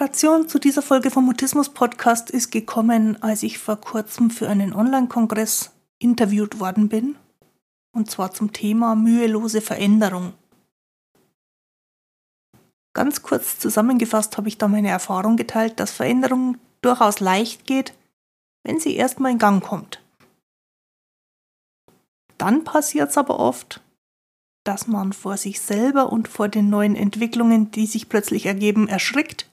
[0.00, 4.72] Inspiration zu dieser Folge vom Mutismus Podcast ist gekommen, als ich vor kurzem für einen
[4.72, 7.16] Online-Kongress interviewt worden bin.
[7.92, 10.32] Und zwar zum Thema mühelose Veränderung.
[12.94, 17.92] Ganz kurz zusammengefasst habe ich da meine Erfahrung geteilt, dass Veränderung durchaus leicht geht,
[18.64, 20.02] wenn sie erstmal in Gang kommt.
[22.38, 23.82] Dann passiert es aber oft,
[24.64, 29.49] dass man vor sich selber und vor den neuen Entwicklungen, die sich plötzlich ergeben, erschrickt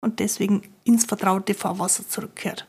[0.00, 2.66] und deswegen ins vertraute Fahrwasser zurückkehrt.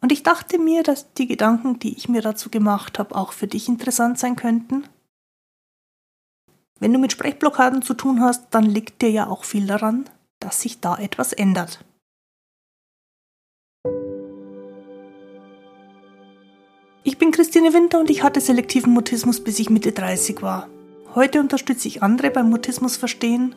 [0.00, 3.48] Und ich dachte mir, dass die Gedanken, die ich mir dazu gemacht habe, auch für
[3.48, 4.84] dich interessant sein könnten.
[6.78, 10.08] Wenn du mit Sprechblockaden zu tun hast, dann liegt dir ja auch viel daran,
[10.38, 11.84] dass sich da etwas ändert.
[17.02, 20.68] Ich bin Christine Winter und ich hatte selektiven Mutismus, bis ich Mitte 30 war.
[21.14, 23.56] Heute unterstütze ich andere beim Mutismus verstehen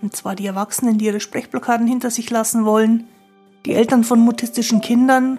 [0.00, 3.08] und zwar die Erwachsenen, die ihre Sprechblockaden hinter sich lassen wollen,
[3.66, 5.38] die Eltern von mutistischen Kindern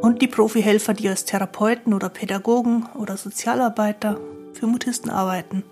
[0.00, 4.18] und die Profihelfer, die als Therapeuten oder Pädagogen oder Sozialarbeiter
[4.52, 5.62] für Mutisten arbeiten.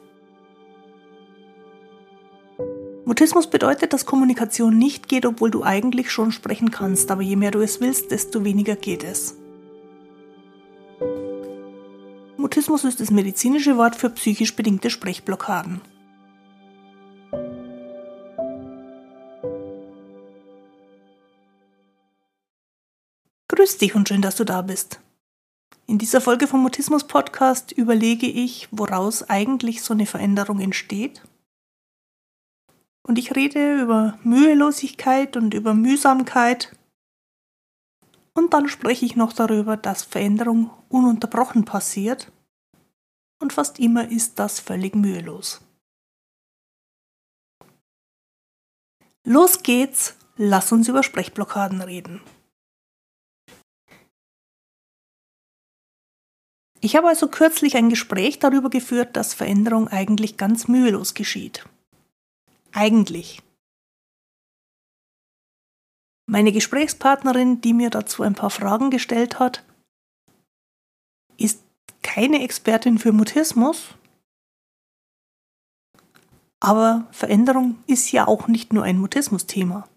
[3.05, 7.53] Mutismus bedeutet, dass Kommunikation nicht geht, obwohl du eigentlich schon sprechen kannst, aber je mehr
[7.53, 9.37] du es willst, desto weniger geht es.
[12.37, 15.81] Mutismus ist das medizinische Wort für psychisch bedingte Sprechblockaden.
[23.49, 25.01] Grüß dich und schön, dass du da bist.
[25.87, 31.23] In dieser Folge vom Mutismus Podcast überlege ich, woraus eigentlich so eine Veränderung entsteht.
[33.05, 36.77] Und ich rede über Mühelosigkeit und über Mühsamkeit.
[38.35, 42.33] Und dann spreche ich noch darüber, dass Veränderung ununterbrochen passiert.
[43.39, 45.61] Und fast immer ist das völlig mühelos.
[49.23, 52.21] Los geht's, lass uns über Sprechblockaden reden.
[56.87, 61.69] Ich habe also kürzlich ein Gespräch darüber geführt, dass Veränderung eigentlich ganz mühelos geschieht.
[62.71, 63.43] Eigentlich.
[66.27, 69.65] Meine Gesprächspartnerin, die mir dazu ein paar Fragen gestellt hat,
[71.39, 71.61] ist
[72.05, 73.89] keine Expertin für Mutismus,
[76.61, 79.89] aber Veränderung ist ja auch nicht nur ein Mutismus-Thema.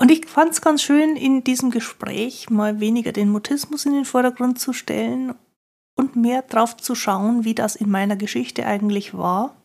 [0.00, 4.06] Und ich fand es ganz schön, in diesem Gespräch mal weniger den Mutismus in den
[4.06, 5.34] Vordergrund zu stellen
[5.94, 9.62] und mehr drauf zu schauen, wie das in meiner Geschichte eigentlich war,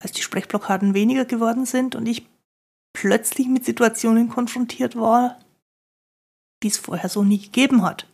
[0.00, 2.28] als die Sprechblockaden weniger geworden sind und ich
[2.92, 5.40] plötzlich mit Situationen konfrontiert war,
[6.62, 8.06] die es vorher so nie gegeben hat.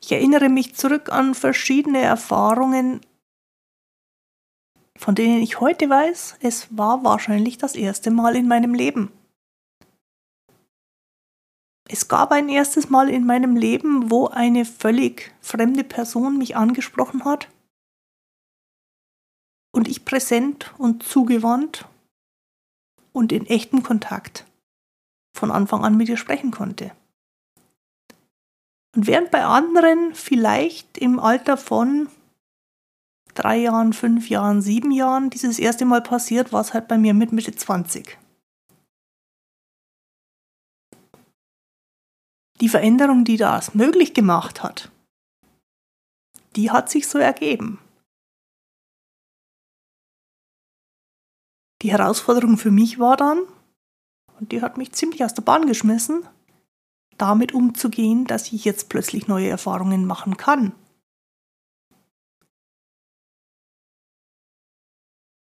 [0.00, 3.00] Ich erinnere mich zurück an verschiedene Erfahrungen,
[4.98, 9.12] von denen ich heute weiß, es war wahrscheinlich das erste Mal in meinem Leben.
[11.88, 17.24] Es gab ein erstes Mal in meinem Leben, wo eine völlig fremde Person mich angesprochen
[17.24, 17.48] hat
[19.72, 21.86] und ich präsent und zugewandt
[23.12, 24.44] und in echtem Kontakt
[25.34, 26.90] von Anfang an mit ihr sprechen konnte.
[28.96, 32.08] Und während bei anderen vielleicht im Alter von
[33.34, 37.14] drei Jahren, fünf Jahren, sieben Jahren dieses erste Mal passiert, war es halt bei mir
[37.14, 38.18] mit Mitte 20.
[42.60, 44.90] Die Veränderung, die das möglich gemacht hat,
[46.56, 47.78] die hat sich so ergeben.
[51.82, 53.38] Die Herausforderung für mich war dann,
[54.40, 56.26] und die hat mich ziemlich aus der Bahn geschmissen,
[57.16, 60.72] damit umzugehen, dass ich jetzt plötzlich neue Erfahrungen machen kann.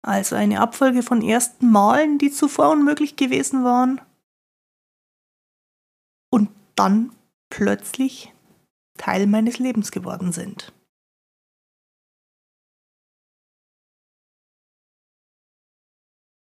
[0.08, 4.00] Also eine Abfolge von ersten Malen, die zuvor unmöglich gewesen waren,
[6.32, 7.14] und dann
[7.50, 8.32] plötzlich
[8.96, 10.72] Teil meines Lebens geworden sind.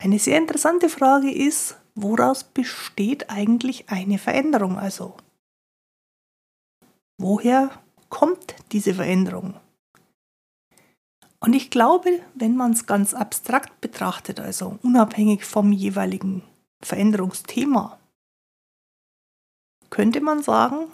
[0.03, 5.17] Eine sehr interessante Frage ist, woraus besteht eigentlich eine Veränderung also?
[7.21, 7.71] Woher
[8.09, 9.62] kommt diese Veränderung?
[11.43, 16.45] Und ich glaube, wenn man es ganz abstrakt betrachtet, also unabhängig vom jeweiligen
[16.81, 17.99] Veränderungsthema,
[19.91, 20.87] könnte man sagen,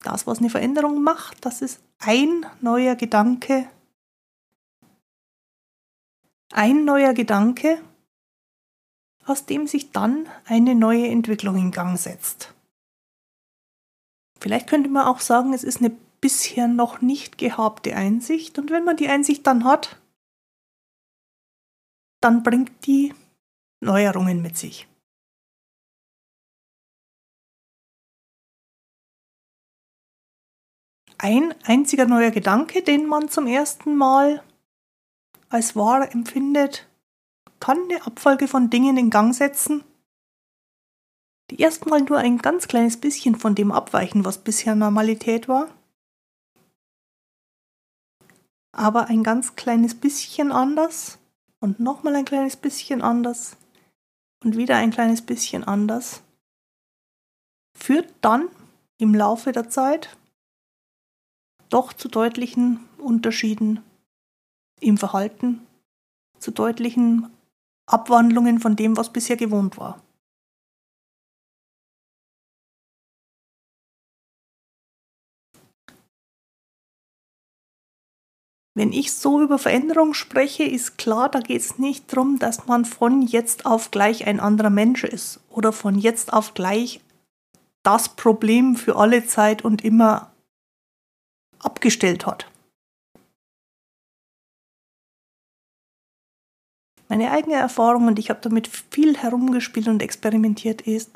[0.00, 3.66] das, was eine Veränderung macht, das ist ein neuer Gedanke,
[6.52, 7.80] ein neuer Gedanke,
[9.24, 12.52] aus dem sich dann eine neue Entwicklung in Gang setzt.
[14.38, 18.58] Vielleicht könnte man auch sagen, es ist eine bisher noch nicht gehabte Einsicht.
[18.58, 20.00] Und wenn man die Einsicht dann hat,
[22.20, 23.14] dann bringt die
[23.80, 24.86] Neuerungen mit sich.
[31.22, 34.42] Ein einziger neuer Gedanke, den man zum ersten Mal
[35.50, 36.88] als wahr empfindet,
[37.58, 39.84] kann eine Abfolge von Dingen in Gang setzen,
[41.50, 45.68] die erstmal nur ein ganz kleines bisschen von dem abweichen, was bisher Normalität war,
[48.72, 51.18] aber ein ganz kleines bisschen anders
[51.60, 53.56] und nochmal ein kleines bisschen anders
[54.42, 56.22] und wieder ein kleines bisschen anders,
[57.76, 58.48] führt dann
[58.98, 60.16] im Laufe der Zeit
[61.68, 63.82] doch zu deutlichen Unterschieden
[64.80, 65.66] im Verhalten,
[66.38, 67.30] zu deutlichen
[67.86, 70.00] Abwandlungen von dem, was bisher gewohnt war.
[78.74, 82.84] Wenn ich so über Veränderung spreche, ist klar, da geht es nicht darum, dass man
[82.84, 87.00] von jetzt auf gleich ein anderer Mensch ist oder von jetzt auf gleich
[87.82, 90.32] das Problem für alle Zeit und immer
[91.58, 92.46] abgestellt hat.
[97.08, 101.10] Meine eigene Erfahrung, und ich habe damit viel herumgespielt und experimentiert, ist,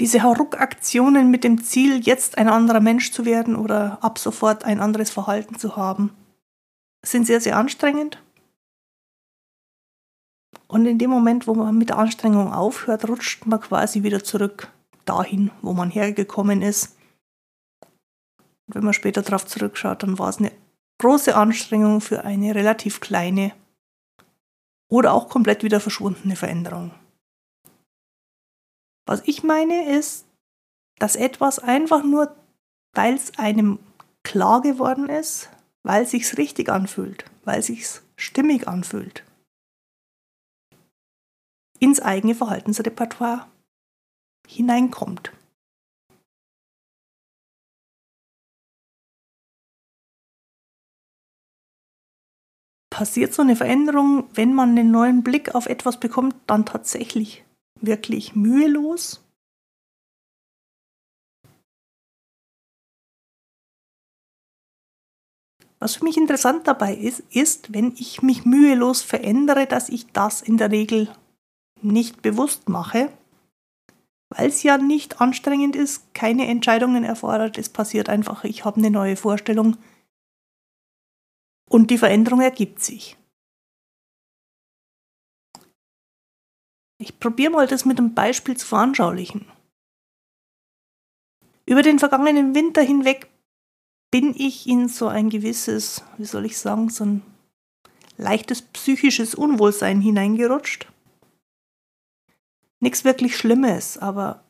[0.00, 4.80] diese Hauruck-Aktionen mit dem Ziel, jetzt ein anderer Mensch zu werden oder ab sofort ein
[4.80, 6.14] anderes Verhalten zu haben,
[7.04, 8.22] sind sehr, sehr anstrengend.
[10.66, 14.70] Und in dem Moment, wo man mit der Anstrengung aufhört, rutscht man quasi wieder zurück
[15.04, 16.96] dahin, wo man hergekommen ist.
[18.66, 20.52] Und wenn man später darauf zurückschaut, dann war es eine
[20.98, 23.52] große Anstrengung für eine relativ kleine
[24.90, 26.92] oder auch komplett wieder verschwundene Veränderung.
[29.08, 30.26] Was ich meine ist,
[30.98, 32.36] dass etwas einfach nur,
[32.92, 33.78] weil es einem
[34.22, 35.48] klar geworden ist,
[35.82, 39.24] weil es sich richtig anfühlt, weil es sich stimmig anfühlt,
[41.78, 43.48] ins eigene Verhaltensrepertoire
[44.46, 45.32] hineinkommt.
[52.90, 57.44] passiert so eine Veränderung, wenn man einen neuen Blick auf etwas bekommt, dann tatsächlich
[57.80, 59.24] wirklich mühelos?
[65.80, 70.42] Was für mich interessant dabei ist, ist, wenn ich mich mühelos verändere, dass ich das
[70.42, 71.08] in der Regel
[71.80, 73.12] nicht bewusst mache,
[74.30, 78.90] weil es ja nicht anstrengend ist, keine Entscheidungen erfordert, es passiert einfach, ich habe eine
[78.90, 79.76] neue Vorstellung,
[81.70, 83.17] und die Veränderung ergibt sich.
[86.98, 89.46] Ich probiere mal das mit einem Beispiel zu veranschaulichen.
[91.64, 93.28] Über den vergangenen Winter hinweg
[94.10, 97.22] bin ich in so ein gewisses, wie soll ich sagen, so ein
[98.16, 100.88] leichtes psychisches Unwohlsein hineingerutscht.
[102.80, 104.42] Nichts wirklich Schlimmes, aber,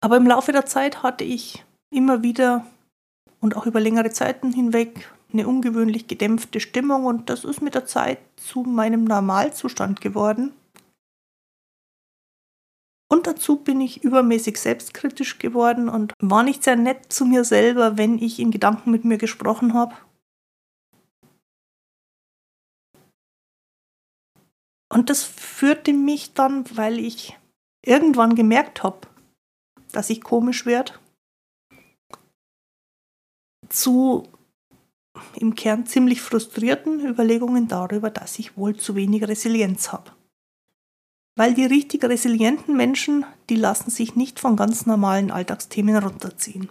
[0.00, 2.66] aber im Laufe der Zeit hatte ich immer wieder
[3.40, 7.84] und auch über längere Zeiten hinweg eine ungewöhnlich gedämpfte Stimmung und das ist mit der
[7.84, 10.52] Zeit zu meinem Normalzustand geworden.
[13.10, 17.96] Und dazu bin ich übermäßig selbstkritisch geworden und war nicht sehr nett zu mir selber,
[17.96, 19.94] wenn ich in Gedanken mit mir gesprochen habe.
[24.90, 27.38] Und das führte mich dann, weil ich
[27.84, 29.06] irgendwann gemerkt habe,
[29.92, 30.92] dass ich komisch werde,
[33.68, 34.28] zu
[35.34, 40.12] im Kern ziemlich frustrierten Überlegungen darüber, dass ich wohl zu wenig Resilienz habe.
[41.36, 46.68] Weil die richtig resilienten Menschen, die lassen sich nicht von ganz normalen Alltagsthemen runterziehen.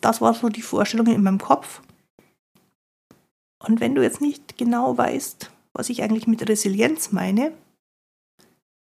[0.00, 1.82] Das war so die Vorstellung in meinem Kopf.
[3.62, 7.52] Und wenn du jetzt nicht genau weißt, was ich eigentlich mit Resilienz meine,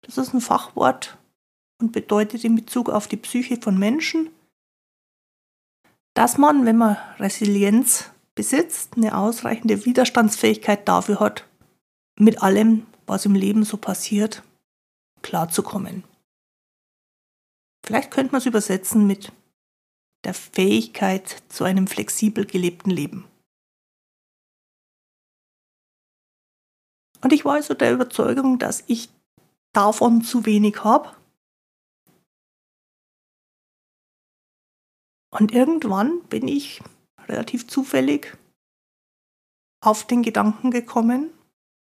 [0.03, 1.19] das ist ein Fachwort
[1.81, 4.31] und bedeutet in Bezug auf die Psyche von Menschen,
[6.19, 11.47] dass man, wenn man Resilienz besitzt, eine ausreichende Widerstandsfähigkeit dafür hat,
[12.19, 14.43] mit allem, was im Leben so passiert,
[15.23, 16.03] klarzukommen.
[17.87, 19.31] Vielleicht könnte man es übersetzen mit
[20.25, 23.25] der Fähigkeit zu einem flexibel gelebten Leben.
[27.21, 29.09] Und ich war also der Überzeugung, dass ich
[29.73, 31.15] davon zu wenig habe
[35.31, 36.83] Und irgendwann bin ich
[37.27, 38.37] relativ zufällig
[39.81, 41.31] auf den Gedanken gekommen,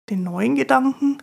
[0.09, 1.23] den neuen Gedanken,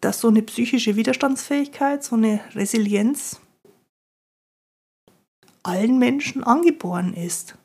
[0.00, 3.40] dass so eine psychische Widerstandsfähigkeit, so eine Resilienz
[5.62, 7.56] allen Menschen angeboren ist,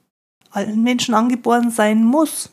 [0.50, 2.52] allen Menschen angeboren sein muss.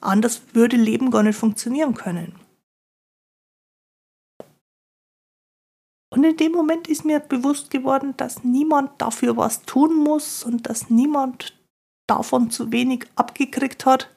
[0.00, 2.38] Anders würde Leben gar nicht funktionieren können.
[6.10, 10.68] Und in dem Moment ist mir bewusst geworden, dass niemand dafür was tun muss und
[10.68, 11.54] dass niemand
[12.06, 14.10] davon zu wenig abgekriegt hat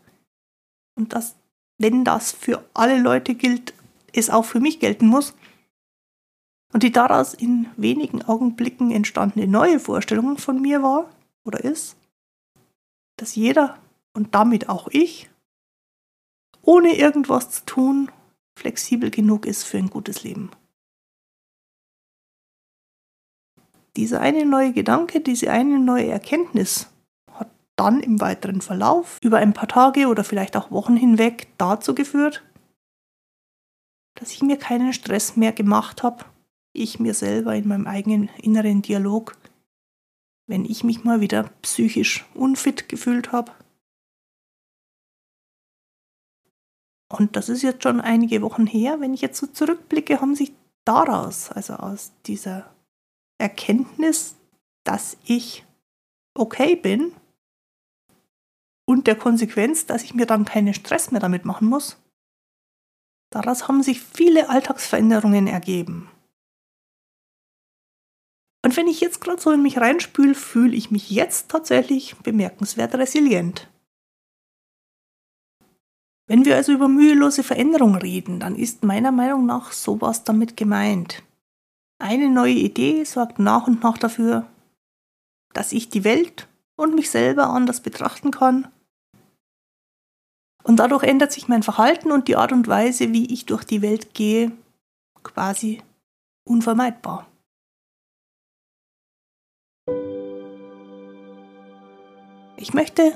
[0.96, 1.36] und dass,
[1.78, 3.74] wenn das für alle Leute gilt,
[4.14, 5.34] es auch für mich gelten muss.
[6.74, 11.10] Und die daraus in wenigen Augenblicken entstandene neue Vorstellung von mir war
[11.44, 11.98] oder ist,
[13.18, 13.78] dass jeder
[14.14, 15.30] und damit auch ich,
[16.62, 18.12] ohne irgendwas zu tun,
[18.58, 20.52] flexibel genug ist für ein gutes Leben.
[23.98, 26.88] Dieser eine neue Gedanke, diese eine neue Erkenntnis
[27.34, 31.94] hat dann im weiteren Verlauf über ein paar Tage oder vielleicht auch Wochen hinweg dazu
[31.94, 32.44] geführt,
[34.16, 36.26] dass ich mir keinen Stress mehr gemacht habe,
[36.74, 39.38] ich mir selber in meinem eigenen inneren Dialog,
[40.48, 43.52] wenn ich mich mal wieder psychisch unfit gefühlt habe.
[47.12, 49.02] Und das ist jetzt schon einige Wochen her.
[49.02, 50.54] Wenn ich jetzt so zurückblicke, haben sich
[50.86, 52.74] daraus, also aus dieser
[53.42, 54.36] Erkenntnis,
[54.84, 55.66] dass ich
[56.34, 57.14] okay bin
[58.86, 61.98] und der Konsequenz, dass ich mir dann keinen Stress mehr damit machen muss,
[63.32, 66.10] daraus haben sich viele Alltagsveränderungen ergeben.
[68.64, 72.94] Und wenn ich jetzt gerade so in mich reinspüle, fühle ich mich jetzt tatsächlich bemerkenswert
[72.96, 73.68] resilient.
[76.28, 81.24] Wenn wir also über mühelose Veränderung reden, dann ist meiner Meinung nach sowas damit gemeint.
[82.02, 84.48] Eine neue Idee sorgt nach und nach dafür,
[85.54, 88.68] dass ich die Welt und mich selber anders betrachten kann.
[90.64, 93.84] Und dadurch ändert sich mein Verhalten und die Art und Weise, wie ich durch die
[93.84, 94.52] Welt gehe,
[95.22, 95.84] quasi
[96.44, 97.28] unvermeidbar.
[102.58, 103.16] Ich möchte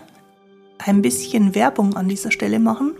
[0.78, 2.96] ein bisschen Werbung an dieser Stelle machen,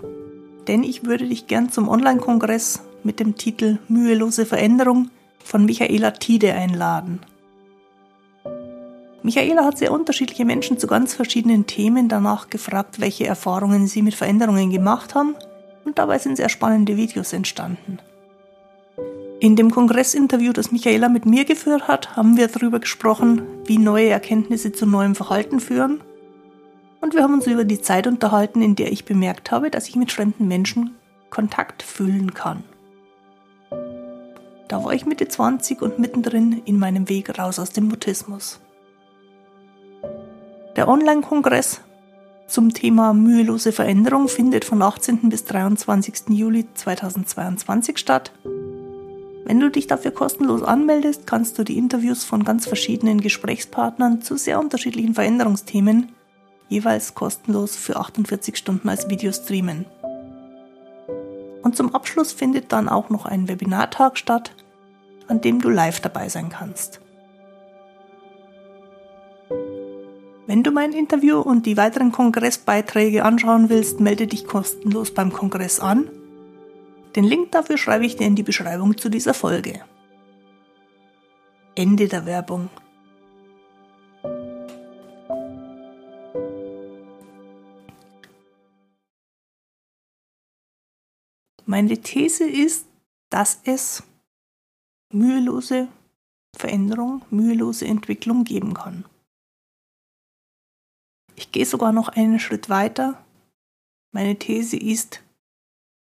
[0.68, 5.12] denn ich würde dich gern zum Online-Kongress mit dem Titel Mühelose Veränderung
[5.46, 7.22] von Michaela Tide einladen.
[9.24, 14.16] Michaela hat sehr unterschiedliche Menschen zu ganz verschiedenen Themen danach gefragt, welche Erfahrungen sie mit
[14.16, 15.36] Veränderungen gemacht haben
[15.86, 18.00] und dabei sind sehr spannende Videos entstanden.
[19.40, 24.10] In dem Kongressinterview, das Michaela mit mir geführt hat, haben wir darüber gesprochen, wie neue
[24.10, 26.02] Erkenntnisse zu neuem Verhalten führen.
[27.02, 29.96] Und wir haben uns über die Zeit unterhalten, in der ich bemerkt habe, dass ich
[29.96, 30.96] mit fremden Menschen
[31.30, 32.64] Kontakt fühlen kann.
[34.76, 38.60] Da war ich Mitte 20 und mittendrin in meinem Weg raus aus dem Mutismus.
[40.76, 41.80] Der Online-Kongress
[42.46, 45.30] zum Thema mühelose Veränderung findet von 18.
[45.30, 46.28] bis 23.
[46.28, 48.34] Juli 2022 statt.
[49.46, 54.36] Wenn du dich dafür kostenlos anmeldest, kannst du die Interviews von ganz verschiedenen Gesprächspartnern zu
[54.36, 56.12] sehr unterschiedlichen Veränderungsthemen
[56.68, 59.86] jeweils kostenlos für 48 Stunden als Video streamen.
[61.64, 64.52] Und zum Abschluss findet dann auch noch ein Webinartag statt,
[65.28, 67.02] an dem du live dabei sein kannst.
[70.48, 75.80] Wenn du mein Interview und die weiteren Kongressbeiträge anschauen willst, melde dich kostenlos beim Kongress
[75.80, 76.10] an.
[77.16, 79.82] Den Link dafür schreibe ich dir in die Beschreibung zu dieser Folge.
[81.74, 82.70] Ende der Werbung.
[91.66, 92.86] Meine These ist,
[93.30, 94.04] dass es
[95.12, 95.88] mühelose
[96.56, 99.06] Veränderung, mühelose Entwicklung geben kann.
[101.36, 103.24] Ich gehe sogar noch einen Schritt weiter.
[104.12, 105.22] Meine These ist,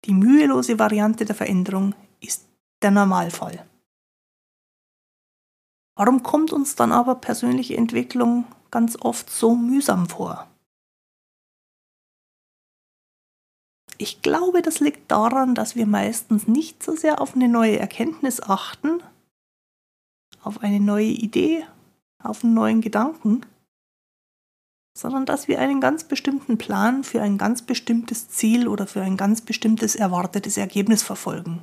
[0.04, 2.49] die mühelose Variante der Veränderung ist
[2.83, 3.64] der Normalfall.
[5.97, 10.49] Warum kommt uns dann aber persönliche Entwicklung ganz oft so mühsam vor?
[14.00, 18.40] Ich glaube, das liegt daran, dass wir meistens nicht so sehr auf eine neue Erkenntnis
[18.40, 19.02] achten,
[20.42, 21.66] auf eine neue Idee,
[22.19, 23.45] auf einen neuen Gedanken,
[24.97, 29.19] sondern dass wir einen ganz bestimmten Plan für ein ganz bestimmtes Ziel oder für ein
[29.19, 31.61] ganz bestimmtes erwartetes Ergebnis verfolgen.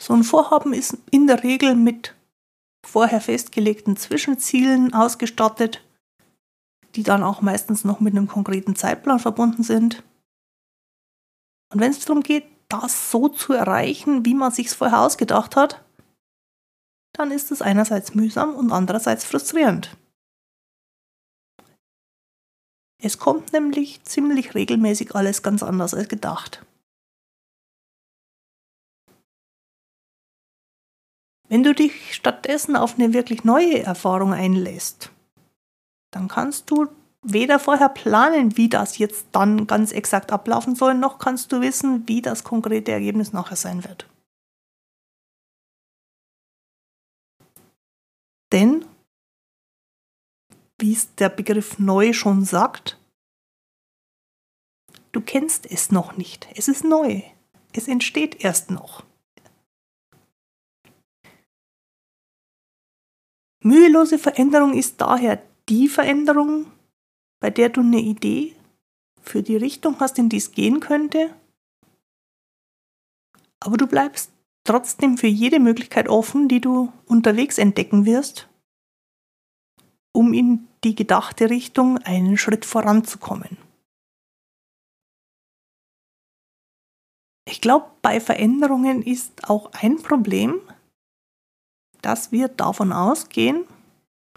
[0.00, 2.14] So ein Vorhaben ist in der Regel mit
[2.86, 5.84] vorher festgelegten Zwischenzielen ausgestattet
[6.96, 10.02] die dann auch meistens noch mit einem konkreten Zeitplan verbunden sind.
[11.72, 15.56] Und wenn es darum geht, das so zu erreichen, wie man sich es vorher ausgedacht
[15.56, 15.84] hat,
[17.12, 19.96] dann ist es einerseits mühsam und andererseits frustrierend.
[23.02, 26.64] Es kommt nämlich ziemlich regelmäßig alles ganz anders als gedacht.
[31.48, 35.13] Wenn du dich stattdessen auf eine wirklich neue Erfahrung einlässt,
[36.14, 36.88] dann kannst du
[37.22, 42.06] weder vorher planen, wie das jetzt dann ganz exakt ablaufen soll, noch kannst du wissen,
[42.06, 44.08] wie das konkrete Ergebnis nachher sein wird.
[48.52, 48.84] Denn,
[50.78, 53.00] wie es der Begriff neu schon sagt,
[55.12, 56.46] du kennst es noch nicht.
[56.54, 57.22] Es ist neu.
[57.72, 59.02] Es entsteht erst noch.
[63.60, 66.70] Mühelose Veränderung ist daher die Veränderung,
[67.40, 68.54] bei der du eine Idee
[69.22, 71.34] für die Richtung hast, in die es gehen könnte,
[73.60, 74.30] aber du bleibst
[74.64, 78.48] trotzdem für jede Möglichkeit offen, die du unterwegs entdecken wirst,
[80.12, 83.56] um in die gedachte Richtung einen Schritt voranzukommen.
[87.46, 90.60] Ich glaube, bei Veränderungen ist auch ein Problem,
[92.02, 93.66] dass wir davon ausgehen,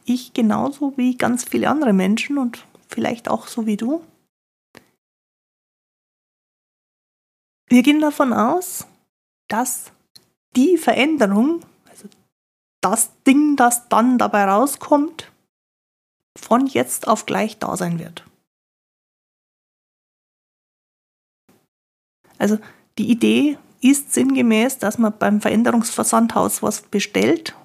[0.07, 4.03] ich genauso wie ganz viele andere Menschen und vielleicht auch so wie du,
[7.69, 8.87] wir gehen davon aus,
[9.49, 9.91] dass
[10.55, 12.07] die Veränderung, also
[12.81, 15.31] das Ding, das dann dabei rauskommt,
[16.37, 18.25] von jetzt auf gleich da sein wird.
[22.37, 22.59] Also
[22.97, 27.55] die Idee ist sinngemäß, dass man beim Veränderungsversandhaus was bestellt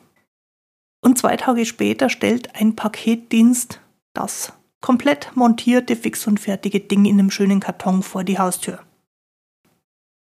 [1.02, 3.80] und zwei Tage später stellt ein Paketdienst
[4.14, 8.84] das komplett montierte, fix und fertige Ding in einem schönen Karton vor die Haustür.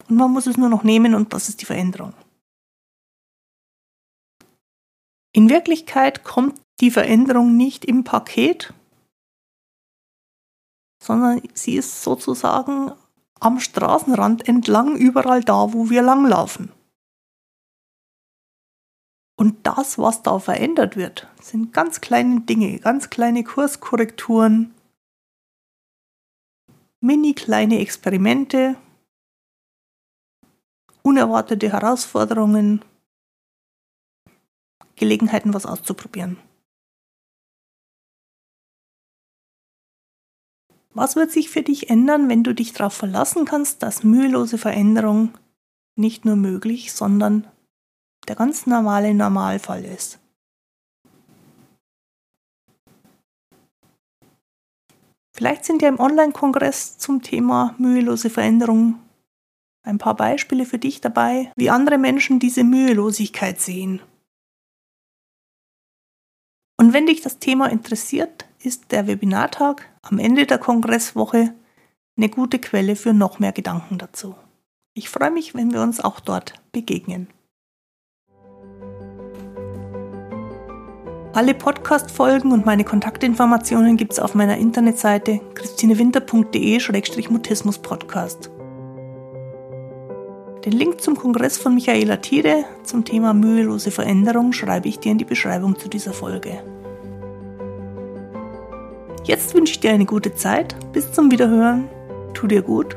[0.07, 2.13] Und man muss es nur noch nehmen und das ist die Veränderung.
[5.33, 8.73] In Wirklichkeit kommt die Veränderung nicht im Paket,
[11.01, 12.91] sondern sie ist sozusagen
[13.39, 16.71] am Straßenrand entlang überall da, wo wir langlaufen.
[19.37, 24.73] Und das, was da verändert wird, sind ganz kleine Dinge, ganz kleine Kurskorrekturen,
[27.01, 28.77] mini kleine Experimente,
[31.01, 32.83] unerwartete Herausforderungen,
[34.95, 36.37] Gelegenheiten, was auszuprobieren.
[40.93, 45.37] Was wird sich für dich ändern, wenn du dich darauf verlassen kannst, dass mühelose Veränderung
[45.97, 47.45] nicht nur möglich, sondern
[48.27, 50.19] der ganz normale Normalfall ist?
[55.35, 58.99] Vielleicht sind ja im Online-Kongress zum Thema mühelose Veränderung
[59.83, 64.01] ein paar Beispiele für dich dabei, wie andere Menschen diese Mühelosigkeit sehen.
[66.77, 71.53] Und wenn dich das Thema interessiert, ist der Webinartag am Ende der Kongresswoche
[72.17, 74.35] eine gute Quelle für noch mehr Gedanken dazu.
[74.93, 77.27] Ich freue mich, wenn wir uns auch dort begegnen.
[81.35, 88.49] Alle Podcast-Folgen und meine Kontaktinformationen gibt es auf meiner Internetseite christinewinter.de-mutismus-podcast.
[90.63, 95.17] Den Link zum Kongress von Michaela Thiede zum Thema mühelose Veränderung schreibe ich dir in
[95.17, 96.63] die Beschreibung zu dieser Folge.
[99.25, 100.77] Jetzt wünsche ich dir eine gute Zeit.
[100.93, 101.89] Bis zum Wiederhören.
[102.33, 102.95] Tu dir gut.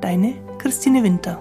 [0.00, 1.40] Deine Christine Winter.